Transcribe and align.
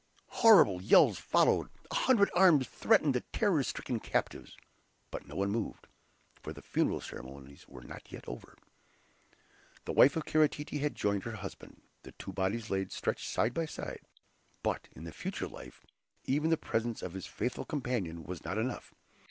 Horrible 0.29 0.81
yells 0.81 1.19
followed; 1.19 1.69
a 1.91 1.93
hundred 1.93 2.31
arms 2.33 2.67
threatened 2.67 3.13
the 3.13 3.21
terror 3.31 3.61
stricken 3.61 3.99
captives. 3.99 4.57
But 5.11 5.27
no 5.27 5.35
one 5.35 5.51
moved, 5.51 5.85
for 6.41 6.53
the 6.53 6.63
funeral 6.63 7.01
ceremonies 7.01 7.67
were 7.67 7.83
not 7.83 8.11
yet 8.11 8.27
over. 8.27 8.57
The 9.85 9.93
wife 9.93 10.15
of 10.15 10.25
Kara 10.25 10.49
Tete 10.49 10.81
had 10.81 10.95
joined 10.95 11.21
her 11.25 11.35
husband. 11.35 11.83
The 12.01 12.13
two 12.13 12.33
bodies 12.33 12.71
lay 12.71 12.87
stretched 12.87 13.29
side 13.29 13.53
by 13.53 13.67
side. 13.67 14.01
But 14.63 14.87
in 14.95 15.03
the 15.03 15.11
future 15.13 15.47
life, 15.47 15.85
even 16.25 16.49
the 16.49 16.57
presence 16.57 17.03
of 17.03 17.13
his 17.13 17.27
faithful 17.27 17.63
companion 17.65 18.23
was 18.23 18.43
not 18.43 18.57
enough. 18.57 18.95